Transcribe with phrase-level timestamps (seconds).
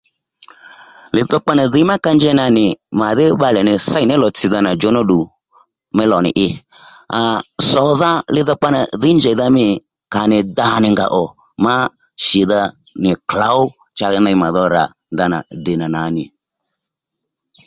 [1.15, 2.65] Li dhokpa nà dhǐy ma ka njeynà nì
[2.99, 5.19] màdhí bbalè nì ssey nì lòtsìdha nà djǒ nó ddù
[5.95, 6.47] mí lò nì i
[7.19, 7.37] aa
[7.69, 9.65] sòdha li dhokpa nà dhǐy njèydha mî
[10.13, 11.23] kà nì da nì nga ò
[11.65, 11.75] ma
[12.25, 12.61] shìdha
[13.03, 13.59] nì klǒw
[13.97, 14.83] cha ney mà dho ra
[15.13, 16.23] ndana denà nà nì